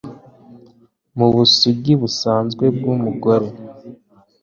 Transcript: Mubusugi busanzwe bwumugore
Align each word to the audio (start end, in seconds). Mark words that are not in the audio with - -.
Mubusugi 1.17 1.93
busanzwe 2.01 2.65
bwumugore 2.75 3.47